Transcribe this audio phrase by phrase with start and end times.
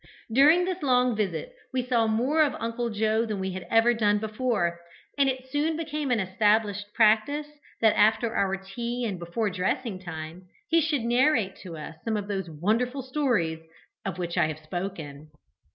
[0.33, 4.17] During this long visit we saw more of Uncle Joe than we had ever done
[4.17, 4.79] before,
[5.15, 7.45] and it soon became an established practice
[7.81, 12.27] that, after our tea and before dressing time, he should narrate to us some of
[12.27, 13.59] those wonderful stories
[14.03, 15.29] of which I have spoken.